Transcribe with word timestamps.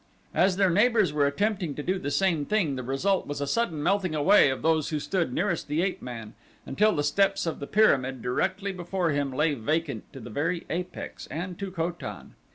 As 0.33 0.57
their 0.57 0.71
neighbors 0.71 1.13
were 1.13 1.27
attempting 1.27 1.75
to 1.75 1.83
do 1.83 1.99
the 1.99 2.09
same 2.09 2.43
thing, 2.43 2.75
the 2.75 2.81
result 2.81 3.27
was 3.27 3.39
a 3.39 3.45
sudden 3.45 3.83
melting 3.83 4.15
away 4.15 4.49
of 4.49 4.63
those 4.63 4.89
who 4.89 4.99
stood 4.99 5.31
nearest 5.31 5.67
the 5.67 5.83
ape 5.83 6.01
man, 6.01 6.33
until 6.65 6.95
the 6.95 7.03
steps 7.03 7.45
of 7.45 7.59
the 7.59 7.67
pyramid 7.67 8.19
directly 8.23 8.71
before 8.71 9.11
him 9.11 9.31
lay 9.31 9.53
vacant 9.53 10.11
to 10.11 10.19
the 10.19 10.31
very 10.31 10.65
apex 10.71 11.27
and 11.27 11.59
to 11.59 11.69
Ko 11.69 11.91
tan. 11.91 12.33